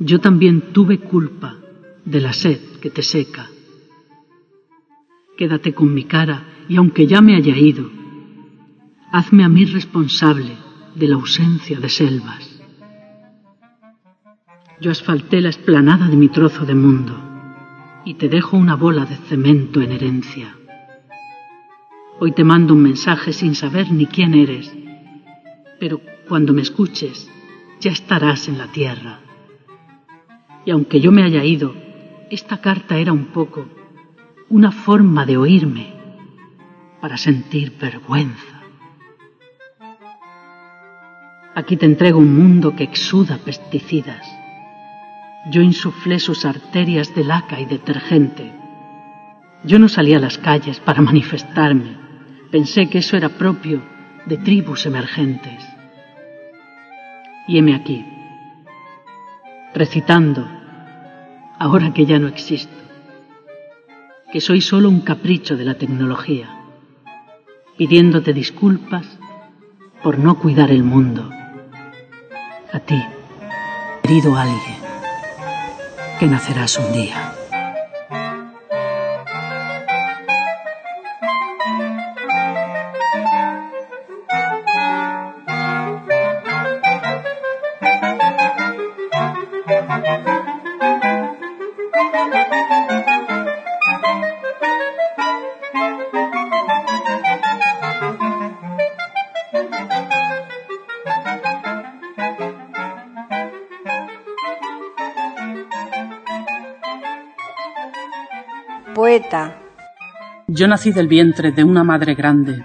yo 0.00 0.20
también 0.20 0.72
tuve 0.72 0.98
culpa 0.98 1.56
de 2.04 2.20
la 2.20 2.32
sed 2.32 2.60
que 2.80 2.90
te 2.90 3.02
seca. 3.02 3.48
Quédate 5.36 5.74
con 5.74 5.94
mi 5.94 6.04
cara 6.04 6.44
y 6.68 6.76
aunque 6.76 7.06
ya 7.06 7.20
me 7.20 7.36
haya 7.36 7.56
ido, 7.56 7.88
hazme 9.12 9.44
a 9.44 9.48
mí 9.48 9.64
responsable 9.64 10.56
de 10.96 11.08
la 11.08 11.14
ausencia 11.14 11.78
de 11.78 11.88
selvas. 11.88 12.51
Yo 14.82 14.90
asfalté 14.90 15.40
la 15.40 15.50
esplanada 15.50 16.08
de 16.08 16.16
mi 16.16 16.28
trozo 16.28 16.66
de 16.66 16.74
mundo 16.74 17.14
y 18.04 18.14
te 18.14 18.28
dejo 18.28 18.56
una 18.56 18.74
bola 18.74 19.04
de 19.04 19.14
cemento 19.14 19.80
en 19.80 19.92
herencia. 19.92 20.56
Hoy 22.18 22.32
te 22.32 22.42
mando 22.42 22.74
un 22.74 22.82
mensaje 22.82 23.32
sin 23.32 23.54
saber 23.54 23.92
ni 23.92 24.06
quién 24.06 24.34
eres, 24.34 24.74
pero 25.78 26.00
cuando 26.28 26.52
me 26.52 26.62
escuches 26.62 27.30
ya 27.78 27.92
estarás 27.92 28.48
en 28.48 28.58
la 28.58 28.72
tierra. 28.72 29.20
Y 30.64 30.72
aunque 30.72 31.00
yo 31.00 31.12
me 31.12 31.22
haya 31.22 31.44
ido, 31.44 31.76
esta 32.28 32.60
carta 32.60 32.98
era 32.98 33.12
un 33.12 33.26
poco 33.26 33.68
una 34.48 34.72
forma 34.72 35.24
de 35.24 35.36
oírme 35.36 35.94
para 37.00 37.16
sentir 37.18 37.78
vergüenza. 37.80 38.62
Aquí 41.54 41.76
te 41.76 41.86
entrego 41.86 42.18
un 42.18 42.36
mundo 42.36 42.74
que 42.74 42.82
exuda 42.82 43.38
pesticidas 43.38 44.41
yo 45.44 45.60
insuflé 45.60 46.18
sus 46.20 46.44
arterias 46.44 47.14
de 47.14 47.24
laca 47.24 47.58
y 47.58 47.64
detergente. 47.64 48.52
Yo 49.64 49.78
no 49.78 49.88
salí 49.88 50.14
a 50.14 50.20
las 50.20 50.38
calles 50.38 50.80
para 50.80 51.02
manifestarme. 51.02 51.96
Pensé 52.50 52.88
que 52.88 52.98
eso 52.98 53.16
era 53.16 53.28
propio 53.28 53.82
de 54.26 54.36
tribus 54.36 54.86
emergentes. 54.86 55.64
Y 57.48 57.58
heme 57.58 57.74
aquí, 57.74 58.04
recitando, 59.74 60.46
ahora 61.58 61.92
que 61.92 62.06
ya 62.06 62.18
no 62.18 62.28
existo, 62.28 62.72
que 64.32 64.40
soy 64.40 64.60
solo 64.60 64.88
un 64.88 65.00
capricho 65.00 65.56
de 65.56 65.64
la 65.64 65.74
tecnología, 65.74 66.48
pidiéndote 67.76 68.32
disculpas 68.32 69.18
por 70.02 70.18
no 70.18 70.38
cuidar 70.38 70.70
el 70.70 70.84
mundo. 70.84 71.28
A 72.72 72.78
ti, 72.78 73.02
querido 74.02 74.36
alguien 74.36 74.81
que 76.22 76.28
nacerás 76.28 76.78
un 76.78 76.92
día. 76.92 77.31
Yo 110.54 110.68
nací 110.68 110.92
del 110.92 111.08
vientre 111.08 111.50
de 111.50 111.64
una 111.64 111.82
madre 111.82 112.14
grande. 112.14 112.62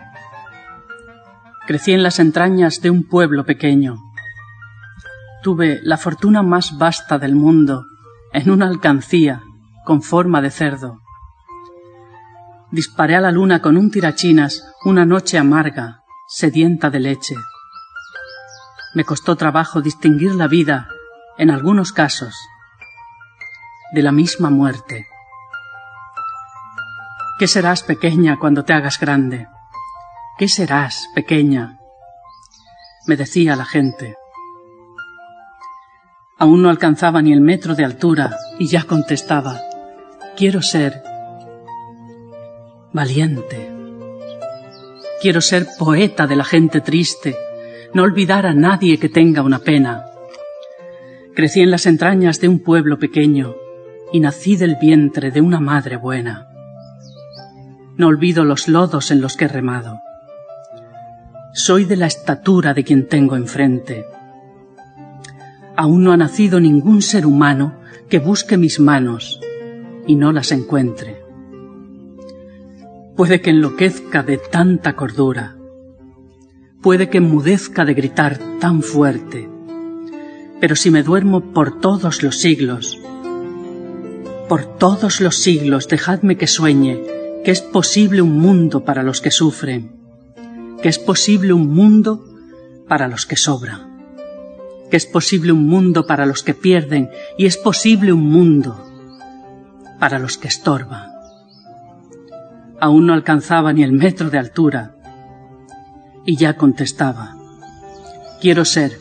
Crecí 1.68 1.94
en 1.94 2.04
las 2.04 2.20
entrañas 2.20 2.82
de 2.82 2.90
un 2.90 3.08
pueblo 3.08 3.46
pequeño. 3.46 3.96
Tuve 5.42 5.80
la 5.84 5.96
fortuna 5.96 6.44
más 6.44 6.78
vasta 6.78 7.18
del 7.18 7.34
mundo 7.34 7.86
en 8.34 8.50
una 8.50 8.68
alcancía 8.68 9.42
con 9.86 10.02
forma 10.02 10.42
de 10.42 10.52
cerdo. 10.52 11.00
Disparé 12.72 13.16
a 13.16 13.22
la 13.22 13.32
luna 13.32 13.62
con 13.62 13.78
un 13.78 13.90
tirachinas 13.90 14.66
una 14.84 15.06
noche 15.06 15.38
amarga, 15.38 16.02
sedienta 16.28 16.90
de 16.90 17.00
leche. 17.00 17.36
Me 18.96 19.06
costó 19.06 19.38
trabajo 19.38 19.80
distinguir 19.80 20.36
la 20.36 20.50
vida, 20.50 20.90
en 21.38 21.52
algunos 21.52 21.94
casos, 21.94 22.36
de 23.94 24.04
la 24.04 24.12
misma 24.12 24.50
muerte. 24.50 25.08
¿Qué 27.40 27.48
serás 27.48 27.84
pequeña 27.84 28.40
cuando 28.40 28.66
te 28.66 28.74
hagas 28.74 29.00
grande? 29.00 29.48
¿Qué 30.40 30.48
serás 30.48 31.08
pequeña? 31.14 31.78
Me 33.06 33.16
decía 33.16 33.56
la 33.56 33.64
gente. 33.64 34.16
Aún 36.40 36.64
no 36.64 36.70
alcanzaba 36.70 37.22
ni 37.22 37.34
el 37.34 37.42
metro 37.42 37.76
de 37.76 37.86
altura 37.86 38.36
y 38.58 38.68
ya 38.68 38.86
contestaba, 38.86 39.62
quiero 40.36 40.64
ser 40.64 41.04
valiente. 42.92 43.72
Quiero 45.22 45.42
ser 45.42 45.68
poeta 45.78 46.26
de 46.26 46.38
la 46.38 46.44
gente 46.44 46.82
triste, 46.82 47.36
no 47.94 48.02
olvidar 48.02 48.48
a 48.48 48.56
nadie 48.56 48.98
que 48.98 49.10
tenga 49.10 49.44
una 49.44 49.60
pena. 49.60 50.06
Crecí 51.36 51.62
en 51.62 51.70
las 51.70 51.86
entrañas 51.86 52.42
de 52.42 52.48
un 52.48 52.64
pueblo 52.64 52.98
pequeño 52.98 53.54
y 54.12 54.22
nací 54.22 54.56
del 54.56 54.76
vientre 54.82 55.30
de 55.30 55.42
una 55.42 55.60
madre 55.60 55.98
buena. 55.98 56.48
No 57.98 58.08
olvido 58.08 58.46
los 58.46 58.68
lodos 58.68 59.10
en 59.10 59.22
los 59.22 59.36
que 59.36 59.46
he 59.46 59.48
remado. 59.48 60.02
soy 61.54 61.86
de 61.86 61.96
la 61.96 62.06
estatura 62.06 62.76
de 62.76 62.84
quien 62.84 63.08
tengo 63.08 63.36
enfrente. 63.36 64.06
Aún 65.76 66.04
no 66.04 66.12
ha 66.12 66.18
nacido 66.18 66.60
ningún 66.60 67.02
ser 67.02 67.26
humano 67.26 67.74
que 68.10 68.20
busque 68.20 68.58
mis 68.58 68.80
manos 68.80 69.40
y 70.06 70.16
no 70.16 70.32
las 70.32 70.52
encuentre. 70.52 71.24
Puede 73.16 73.42
que 73.42 73.50
enloquezca 73.50 74.22
de 74.22 74.38
tanta 74.38 74.96
cordura, 74.96 75.56
puede 76.84 77.10
que 77.10 77.18
enmudezca 77.18 77.84
de 77.84 77.96
gritar 77.96 78.38
tan 78.60 78.84
fuerte, 78.84 79.50
pero 80.62 80.76
si 80.76 80.92
me 80.92 81.02
duermo 81.02 81.42
por 81.54 81.80
todos 81.82 82.22
los 82.22 82.38
siglos, 82.38 83.00
por 84.48 84.78
todos 84.78 85.20
los 85.20 85.38
siglos 85.38 85.88
dejadme 85.88 86.38
que 86.38 86.46
sueñe 86.46 87.17
que 87.48 87.52
es 87.52 87.62
posible 87.62 88.22
un 88.22 88.40
mundo 88.40 88.84
para 88.84 89.04
los 89.04 89.22
que 89.22 89.32
sufren, 89.32 89.96
que 90.82 90.90
es 90.90 91.00
posible 91.00 91.54
un 91.54 91.74
mundo 91.74 92.26
para 92.90 93.08
los 93.08 93.26
que 93.26 93.38
sobran, 93.38 94.04
que 94.92 94.98
es 94.98 95.06
posible 95.06 95.54
un 95.54 95.66
mundo 95.66 96.06
para 96.06 96.26
los 96.26 96.44
que 96.44 96.54
pierden 96.54 97.10
y 97.38 97.46
es 97.46 97.56
posible 97.56 98.12
un 98.12 98.30
mundo 98.30 98.84
para 99.98 100.20
los 100.20 100.38
que 100.38 100.50
estorban. 100.50 101.10
Aún 102.82 103.06
no 103.08 103.14
alcanzaba 103.14 103.72
ni 103.72 103.82
el 103.82 103.94
metro 103.94 104.30
de 104.30 104.40
altura 104.40 104.98
y 106.26 106.36
ya 106.36 106.58
contestaba, 106.58 107.38
quiero 108.42 108.66
ser 108.66 109.00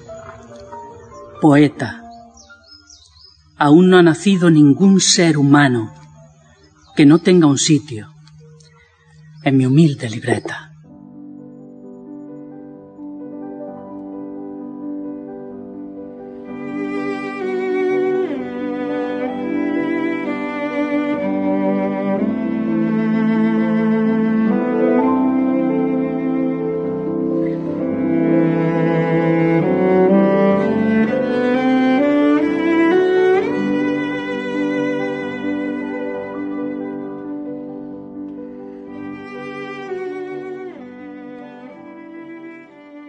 poeta. 1.40 2.04
Aún 3.58 3.90
no 3.90 3.98
ha 3.98 4.04
nacido 4.04 4.50
ningún 4.50 5.00
ser 5.00 5.36
humano 5.36 5.92
que 6.94 7.06
no 7.06 7.18
tenga 7.18 7.48
un 7.48 7.58
sitio 7.58 8.14
en 9.46 9.56
mi 9.56 9.64
humilde 9.64 10.10
libreta. 10.10 10.75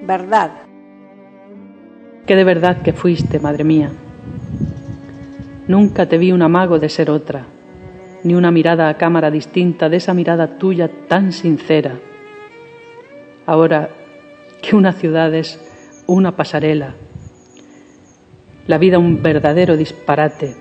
Verdad. 0.08 0.52
Qué 2.26 2.36
de 2.36 2.44
verdad 2.46 2.82
que 2.82 2.94
fuiste, 2.94 3.40
madre 3.40 3.66
mía. 3.66 3.92
Nunca 5.68 6.08
te 6.08 6.18
vi 6.18 6.32
un 6.32 6.42
amago 6.42 6.80
de 6.80 6.88
ser 6.88 7.12
otra, 7.12 7.46
ni 8.24 8.34
una 8.34 8.50
mirada 8.50 8.88
a 8.88 8.98
cámara 8.98 9.30
distinta 9.30 9.90
de 9.90 9.98
esa 9.98 10.14
mirada 10.14 10.58
tuya 10.58 10.90
tan 11.10 11.34
sincera. 11.34 12.00
Ahora 13.46 13.90
que 14.62 14.76
una 14.78 14.94
ciudad 14.94 15.34
es 15.36 15.60
una 16.08 16.38
pasarela, 16.38 16.96
la 18.66 18.78
vida 18.78 18.98
un 18.98 19.22
verdadero 19.22 19.76
disparate. 19.76 20.56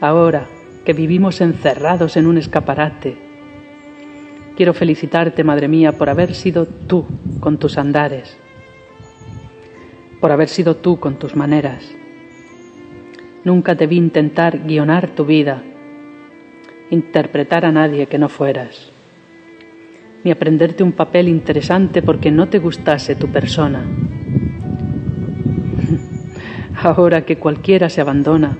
Ahora 0.00 0.46
que 0.86 0.94
vivimos 0.94 1.42
encerrados 1.42 2.16
en 2.16 2.26
un 2.26 2.38
escaparate, 2.38 3.27
quiero 4.58 4.74
felicitarte, 4.74 5.44
madre 5.44 5.68
mía, 5.68 5.92
por 5.92 6.10
haber 6.10 6.34
sido 6.34 6.66
tú 6.66 7.04
con 7.38 7.58
tus 7.58 7.78
andares, 7.78 8.36
por 10.20 10.32
haber 10.32 10.48
sido 10.48 10.74
tú 10.74 10.98
con 10.98 11.14
tus 11.14 11.36
maneras. 11.36 11.88
Nunca 13.44 13.76
te 13.76 13.86
vi 13.86 13.96
intentar 13.96 14.66
guionar 14.66 15.10
tu 15.10 15.24
vida, 15.24 15.62
interpretar 16.90 17.66
a 17.66 17.70
nadie 17.70 18.08
que 18.08 18.18
no 18.18 18.28
fueras, 18.28 18.90
ni 20.24 20.32
aprenderte 20.32 20.82
un 20.82 20.90
papel 20.90 21.28
interesante 21.28 22.02
porque 22.02 22.32
no 22.32 22.48
te 22.48 22.58
gustase 22.58 23.14
tu 23.14 23.28
persona. 23.28 23.84
Ahora 26.82 27.24
que 27.24 27.38
cualquiera 27.38 27.88
se 27.88 28.00
abandona 28.00 28.58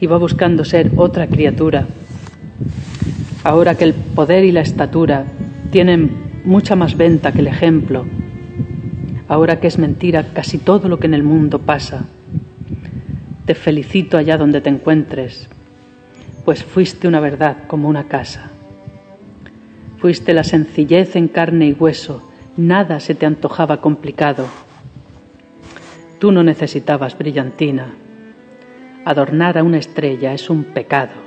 y 0.00 0.06
va 0.06 0.16
buscando 0.16 0.64
ser 0.64 0.92
otra 0.96 1.26
criatura, 1.26 1.86
ahora 3.46 3.76
que 3.76 3.84
el 3.84 3.94
poder 3.94 4.44
y 4.44 4.50
la 4.50 4.62
estatura 4.62 5.24
tienen 5.70 6.10
mucha 6.44 6.74
más 6.74 6.96
venta 6.96 7.30
que 7.30 7.38
el 7.38 7.46
ejemplo, 7.46 8.04
ahora 9.28 9.60
que 9.60 9.68
es 9.68 9.78
mentira 9.78 10.24
casi 10.32 10.58
todo 10.58 10.88
lo 10.88 10.98
que 10.98 11.06
en 11.06 11.14
el 11.14 11.22
mundo 11.22 11.60
pasa. 11.60 12.06
Te 13.44 13.54
felicito 13.54 14.18
allá 14.18 14.36
donde 14.36 14.60
te 14.60 14.70
encuentres, 14.70 15.48
pues 16.44 16.64
fuiste 16.64 17.06
una 17.06 17.20
verdad 17.20 17.68
como 17.68 17.88
una 17.88 18.08
casa. 18.08 18.50
Fuiste 19.98 20.34
la 20.34 20.42
sencillez 20.42 21.14
en 21.14 21.28
carne 21.28 21.68
y 21.68 21.72
hueso, 21.72 22.28
nada 22.56 22.98
se 22.98 23.14
te 23.14 23.26
antojaba 23.26 23.80
complicado. 23.80 24.48
Tú 26.18 26.32
no 26.32 26.42
necesitabas 26.42 27.16
brillantina. 27.16 27.94
Adornar 29.04 29.56
a 29.56 29.62
una 29.62 29.78
estrella 29.78 30.34
es 30.34 30.50
un 30.50 30.64
pecado. 30.64 31.25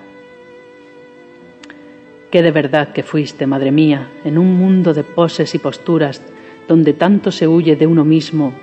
Qué 2.32 2.44
de 2.44 2.52
verdad 2.52 2.94
que 2.94 3.02
fuiste, 3.02 3.48
madre 3.48 3.72
mía, 3.72 4.08
en 4.24 4.38
un 4.38 4.56
mundo 4.56 4.94
de 4.94 5.04
poses 5.04 5.56
y 5.56 5.60
posturas 5.60 6.22
donde 6.68 6.94
tanto 6.94 7.32
se 7.32 7.48
huye 7.48 7.76
de 7.76 7.88
uno 7.88 8.06
mismo 8.06 8.54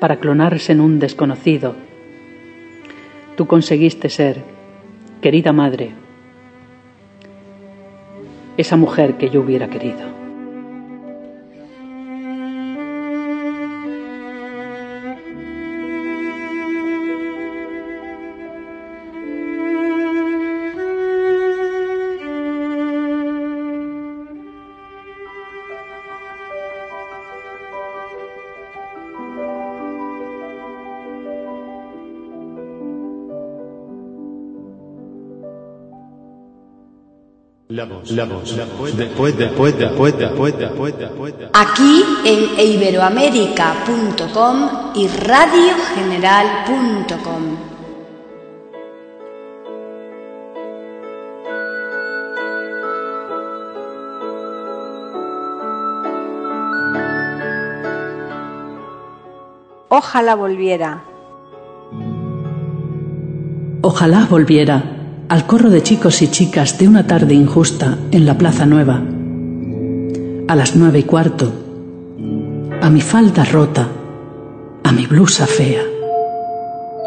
para 0.00 0.16
clonarse 0.16 0.72
en 0.72 0.80
un 0.80 0.98
desconocido. 0.98 1.76
Tú 3.36 3.46
conseguiste 3.46 4.08
ser, 4.08 4.42
querida 5.20 5.52
madre, 5.52 5.92
esa 8.56 8.76
mujer 8.76 9.14
que 9.14 9.30
yo 9.30 9.42
hubiera 9.42 9.68
querido. 9.68 10.15
Aquí 41.52 42.02
en 42.24 42.58
iberoamérica.com 42.58 44.70
y 44.94 45.06
radiogeneral.com. 45.08 47.56
Ojalá 59.88 60.34
volviera. 60.34 61.04
Ojalá 63.82 64.26
volviera 64.28 64.95
al 65.28 65.46
corro 65.46 65.70
de 65.70 65.82
chicos 65.82 66.22
y 66.22 66.28
chicas 66.28 66.78
de 66.78 66.86
una 66.86 67.06
tarde 67.06 67.34
injusta 67.34 67.98
en 68.12 68.26
la 68.26 68.38
Plaza 68.38 68.64
Nueva. 68.64 69.02
A 70.48 70.54
las 70.54 70.76
nueve 70.76 71.00
y 71.00 71.02
cuarto, 71.02 71.52
a 72.80 72.88
mi 72.90 73.00
falda 73.00 73.44
rota, 73.44 73.88
a 74.84 74.92
mi 74.92 75.06
blusa 75.06 75.46
fea, 75.46 75.82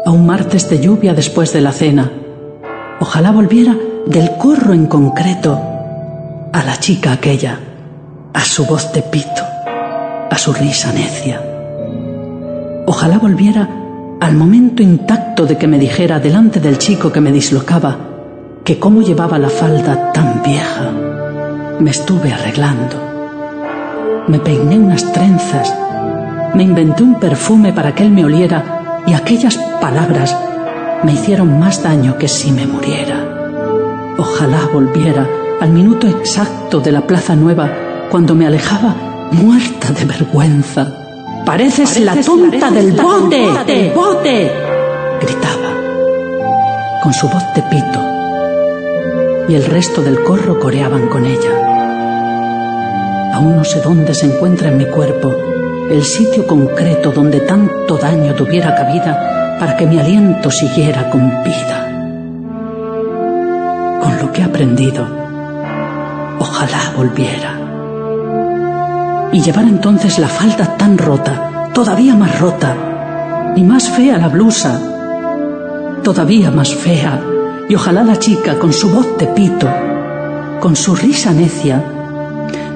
a 0.04 0.10
un 0.10 0.26
martes 0.26 0.68
de 0.68 0.80
lluvia 0.80 1.14
después 1.14 1.54
de 1.54 1.62
la 1.62 1.72
cena. 1.72 2.10
Ojalá 3.00 3.30
volviera 3.30 3.74
del 4.06 4.32
corro 4.36 4.74
en 4.74 4.86
concreto 4.86 5.58
a 6.52 6.62
la 6.62 6.78
chica 6.78 7.12
aquella, 7.12 7.58
a 8.34 8.40
su 8.44 8.66
voz 8.66 8.92
de 8.92 9.00
pito, 9.00 9.42
a 10.30 10.36
su 10.36 10.52
risa 10.52 10.92
necia. 10.92 11.42
Ojalá 12.86 13.18
volviera 13.18 13.68
al 14.20 14.34
momento 14.34 14.82
intacto 14.82 15.46
de 15.46 15.56
que 15.56 15.66
me 15.66 15.78
dijera 15.78 16.20
delante 16.20 16.60
del 16.60 16.76
chico 16.76 17.10
que 17.10 17.22
me 17.22 17.32
dislocaba, 17.32 18.09
que 18.64 18.78
cómo 18.78 19.02
llevaba 19.02 19.38
la 19.38 19.48
falda 19.48 20.12
tan 20.12 20.42
vieja. 20.42 20.90
Me 21.78 21.90
estuve 21.90 22.32
arreglando. 22.32 22.96
Me 24.28 24.38
peiné 24.38 24.78
unas 24.78 25.12
trenzas. 25.12 25.74
Me 26.54 26.62
inventé 26.62 27.02
un 27.02 27.18
perfume 27.18 27.72
para 27.72 27.94
que 27.94 28.02
él 28.02 28.10
me 28.10 28.24
oliera 28.24 29.02
y 29.06 29.14
aquellas 29.14 29.56
palabras 29.80 30.36
me 31.02 31.12
hicieron 31.12 31.58
más 31.58 31.82
daño 31.82 32.18
que 32.18 32.28
si 32.28 32.52
me 32.52 32.66
muriera. 32.66 34.14
Ojalá 34.18 34.68
volviera 34.72 35.26
al 35.60 35.70
minuto 35.70 36.06
exacto 36.06 36.80
de 36.80 36.92
la 36.92 37.06
Plaza 37.06 37.36
Nueva 37.36 37.70
cuando 38.10 38.34
me 38.34 38.46
alejaba 38.46 38.94
muerta 39.32 39.92
de 39.92 40.04
vergüenza 40.04 41.00
Pareces, 41.44 42.00
la 42.00 42.14
tonta 42.20 42.70
del 42.70 42.92
bote, 42.92 43.36
del 43.66 43.90
bote. 43.92 44.52
Gritaba, 45.20 47.00
con 47.02 47.12
su 47.12 47.28
voz 47.28 47.42
de 47.54 47.62
pito. 47.62 48.09
Y 49.50 49.56
el 49.56 49.64
resto 49.64 50.00
del 50.00 50.22
corro 50.22 50.60
coreaban 50.60 51.08
con 51.08 51.26
ella. 51.26 51.50
Aún 53.34 53.56
no 53.56 53.64
sé 53.64 53.80
dónde 53.80 54.14
se 54.14 54.26
encuentra 54.26 54.68
en 54.68 54.78
mi 54.78 54.84
cuerpo 54.84 55.34
el 55.90 56.04
sitio 56.04 56.46
concreto 56.46 57.10
donde 57.10 57.40
tanto 57.40 57.96
daño 57.96 58.36
tuviera 58.36 58.76
cabida 58.76 59.56
para 59.58 59.76
que 59.76 59.86
mi 59.86 59.98
aliento 59.98 60.52
siguiera 60.52 61.10
con 61.10 61.42
vida. 61.42 61.88
Con 64.00 64.18
lo 64.18 64.32
que 64.32 64.42
he 64.42 64.44
aprendido, 64.44 65.04
ojalá 66.38 66.92
volviera. 66.96 67.58
Y 69.32 69.40
llevar 69.40 69.64
entonces 69.64 70.20
la 70.20 70.28
falda 70.28 70.76
tan 70.76 70.96
rota, 70.96 71.70
todavía 71.74 72.14
más 72.14 72.38
rota, 72.38 73.52
y 73.56 73.64
más 73.64 73.88
fea 73.88 74.16
la 74.16 74.28
blusa, 74.28 74.80
todavía 76.04 76.52
más 76.52 76.72
fea, 76.72 77.20
y 77.70 77.76
ojalá 77.76 78.02
la 78.02 78.18
chica 78.18 78.58
con 78.58 78.72
su 78.72 78.90
voz 78.90 79.16
de 79.16 79.28
pito, 79.28 79.68
con 80.60 80.74
su 80.74 80.96
risa 80.96 81.32
necia, 81.32 81.80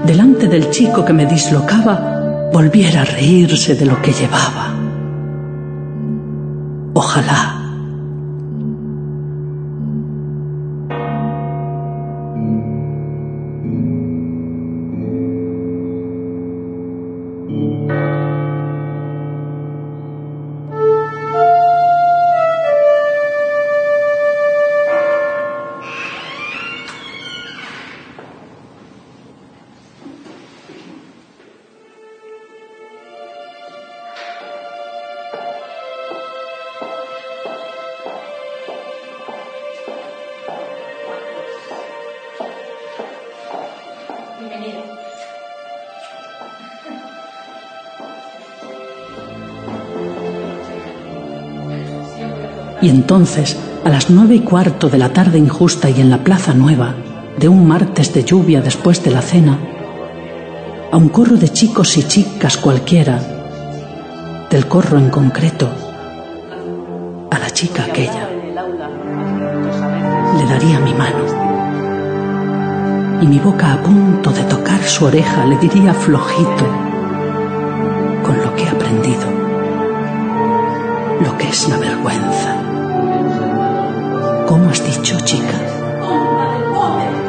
delante 0.06 0.46
del 0.46 0.70
chico 0.70 1.04
que 1.04 1.12
me 1.12 1.26
dislocaba, 1.26 2.48
volviera 2.52 3.00
a 3.00 3.04
reírse 3.04 3.74
de 3.74 3.86
lo 3.86 4.00
que 4.00 4.12
llevaba. 4.12 4.72
Ojalá. 6.94 7.63
Y 52.82 52.88
entonces, 52.88 53.56
a 53.84 53.88
las 53.88 54.10
nueve 54.10 54.34
y 54.36 54.40
cuarto 54.40 54.88
de 54.88 54.98
la 54.98 55.10
tarde 55.10 55.38
injusta 55.38 55.90
y 55.90 56.00
en 56.00 56.10
la 56.10 56.18
Plaza 56.18 56.54
Nueva, 56.54 56.94
de 57.38 57.48
un 57.48 57.66
martes 57.66 58.12
de 58.14 58.24
lluvia 58.24 58.60
después 58.60 59.02
de 59.02 59.10
la 59.10 59.22
cena, 59.22 59.58
a 60.90 60.96
un 60.96 61.08
corro 61.08 61.36
de 61.36 61.48
chicos 61.48 61.96
y 61.98 62.04
chicas 62.04 62.56
cualquiera, 62.56 63.20
del 64.50 64.66
corro 64.68 64.98
en 64.98 65.10
concreto, 65.10 65.68
a 67.30 67.38
la 67.38 67.50
chica 67.50 67.84
aquella, 67.84 68.28
le 70.38 70.44
daría 70.46 70.80
mi 70.80 70.94
mano. 70.94 71.24
Y 73.20 73.26
mi 73.26 73.38
boca 73.38 73.72
a 73.72 73.82
punto 73.82 74.30
de 74.30 74.42
tocar 74.44 74.82
su 74.82 75.06
oreja 75.06 75.44
le 75.46 75.56
diría 75.56 75.94
flojito, 75.94 76.66
con 78.22 78.38
lo 78.38 78.54
que 78.54 78.64
he 78.64 78.68
aprendido, 78.68 79.26
lo 81.20 81.36
que 81.38 81.48
es 81.48 81.68
la 81.68 81.78
vergüenza. 81.78 82.63
¿Cómo 84.54 84.70
has 84.70 84.84
dicho, 84.84 85.18
chica? 85.24 85.58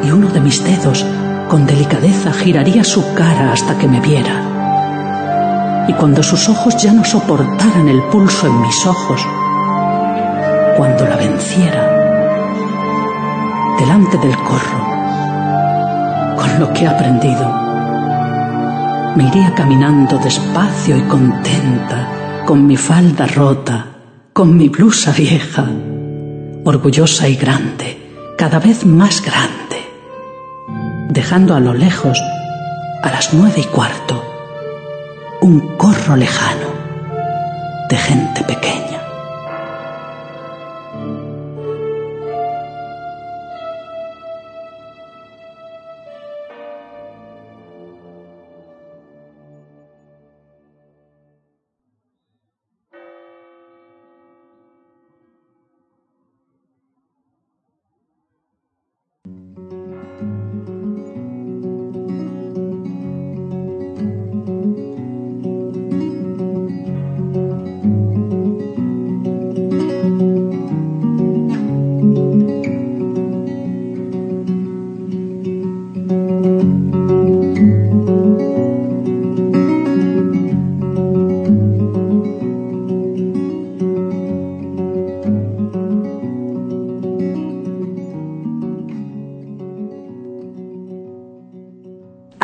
Y 0.03 0.11
uno 0.11 0.27
de 0.27 0.39
mis 0.39 0.63
dedos, 0.63 1.03
con 1.49 1.65
delicadeza, 1.65 2.31
giraría 2.31 2.83
su 2.83 3.15
cara 3.15 3.51
hasta 3.51 3.75
que 3.79 3.87
me 3.87 3.99
viera. 3.99 5.85
Y 5.87 5.93
cuando 5.93 6.21
sus 6.21 6.47
ojos 6.49 6.77
ya 6.77 6.93
no 6.93 7.03
soportaran 7.03 7.89
el 7.89 8.03
pulso 8.11 8.45
en 8.45 8.61
mis 8.61 8.85
ojos, 8.85 9.25
cuando 10.77 11.07
la 11.07 11.15
venciera, 11.15 11.81
delante 13.79 14.19
del 14.19 14.37
corro, 14.37 14.85
con 16.37 16.59
lo 16.59 16.71
que 16.73 16.83
he 16.83 16.87
aprendido, 16.87 17.51
me 19.15 19.23
iría 19.29 19.51
caminando 19.55 20.19
despacio 20.19 20.95
y 20.95 21.01
contenta, 21.07 22.43
con 22.45 22.67
mi 22.67 22.77
falda 22.77 23.25
rota, 23.25 23.87
con 24.31 24.55
mi 24.55 24.69
blusa 24.69 25.11
vieja, 25.11 25.65
orgullosa 26.65 27.27
y 27.27 27.35
grande, 27.35 28.35
cada 28.37 28.59
vez 28.59 28.85
más 28.85 29.21
grande, 29.21 29.87
dejando 31.09 31.55
a 31.55 31.59
lo 31.59 31.75
lejos, 31.75 32.19
a 33.03 33.11
las 33.11 33.33
nueve 33.33 33.61
y 33.61 33.63
cuarto, 33.65 34.23
un 35.41 35.77
corro 35.77 36.15
lejano 36.15 36.67
de 37.87 37.97
gente 37.97 38.43
pequeña. 38.43 39.04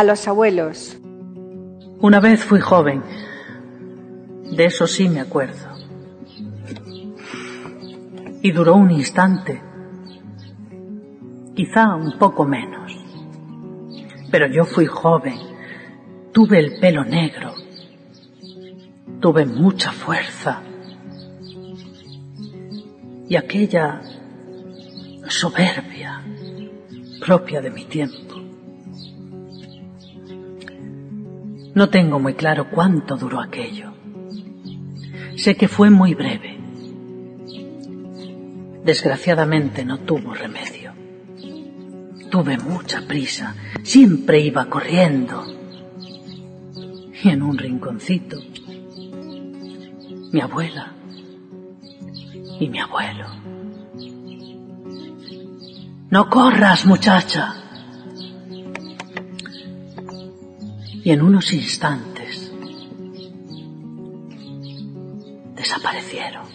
A 0.02 0.04
los 0.04 0.28
abuelos. 0.28 0.98
Una 2.00 2.20
vez 2.20 2.44
fui 2.44 2.60
joven, 2.60 3.04
de 4.50 4.66
eso 4.66 4.88
sí 4.88 5.08
me 5.08 5.20
acuerdo. 5.20 5.78
Y 8.42 8.52
duró 8.52 8.78
un 8.78 8.90
instante, 8.90 9.62
quizá 11.54 11.94
un 11.94 12.18
poco 12.18 12.46
menos. 12.46 12.98
Pero 14.32 14.48
yo 14.48 14.66
fui 14.66 14.88
joven, 14.88 15.38
tuve 16.32 16.58
el 16.58 16.80
pelo 16.80 17.06
negro, 17.06 17.54
tuve 19.20 19.46
mucha 19.46 19.92
fuerza 19.92 20.64
y 23.30 23.36
aquella 23.36 24.02
soberbia 25.28 26.24
propia 27.20 27.62
de 27.62 27.70
mi 27.70 27.86
tiempo. 27.86 28.41
No 31.74 31.90
tengo 31.90 32.20
muy 32.20 32.34
claro 32.34 32.70
cuánto 32.70 33.16
duró 33.16 33.40
aquello. 33.40 33.94
Sé 35.38 35.56
que 35.56 35.68
fue 35.68 35.90
muy 35.90 36.14
breve. 36.14 36.58
Desgraciadamente 38.84 39.86
no 39.86 40.00
tuvo 40.00 40.34
remedio. 40.34 40.92
Tuve 42.30 42.58
mucha 42.58 43.02
prisa, 43.08 43.56
siempre 43.84 44.40
iba 44.40 44.66
corriendo. 44.66 45.46
Y 47.24 47.30
en 47.30 47.42
un 47.42 47.58
rinconcito, 47.58 48.40
mi 50.32 50.42
abuela 50.42 50.94
y 52.60 52.68
mi 52.68 52.80
abuelo. 52.80 53.28
No 56.10 56.30
corras, 56.30 56.86
muchacha. 56.86 57.61
Y 61.04 61.12
en 61.12 61.22
unos 61.22 61.52
instantes 61.54 62.52
desaparecieron. 65.56 66.46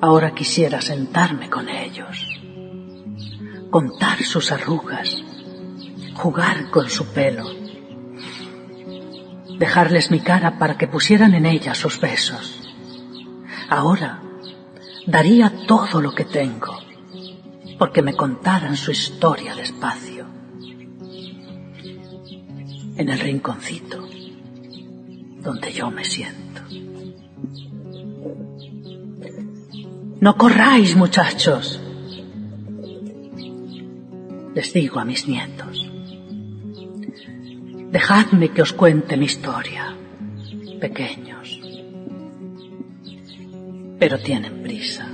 Ahora 0.00 0.34
quisiera 0.34 0.80
sentarme 0.80 1.48
con 1.48 1.68
ellos, 1.68 2.40
contar 3.70 4.22
sus 4.22 4.50
arrugas, 4.50 5.22
jugar 6.14 6.70
con 6.70 6.90
su 6.90 7.06
pelo, 7.06 7.48
dejarles 9.58 10.10
mi 10.10 10.20
cara 10.20 10.58
para 10.58 10.76
que 10.76 10.88
pusieran 10.88 11.34
en 11.34 11.46
ella 11.46 11.74
sus 11.74 12.00
besos. 12.00 12.60
Ahora 13.68 14.22
daría 15.06 15.52
todo 15.66 16.00
lo 16.00 16.12
que 16.12 16.24
tengo 16.24 16.78
porque 17.78 18.02
me 18.02 18.14
contaran 18.14 18.76
su 18.76 18.90
historia 18.92 19.54
despacio. 19.54 20.11
En 22.96 23.08
el 23.08 23.18
rinconcito 23.18 24.08
donde 25.42 25.72
yo 25.72 25.90
me 25.90 26.04
siento. 26.04 26.62
No 30.20 30.36
corráis, 30.36 30.94
muchachos, 30.94 31.80
les 34.54 34.72
digo 34.72 35.00
a 35.00 35.04
mis 35.04 35.26
nietos. 35.26 35.90
Dejadme 37.90 38.50
que 38.50 38.62
os 38.62 38.72
cuente 38.72 39.16
mi 39.16 39.26
historia, 39.26 39.96
pequeños. 40.80 41.60
Pero 43.98 44.18
tienen 44.18 44.62
prisa. 44.62 45.06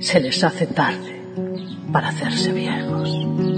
Se 0.00 0.20
les 0.20 0.44
hace 0.44 0.66
tarde 0.66 1.20
para 1.90 2.08
hacerse 2.08 2.52
viejos. 2.52 3.57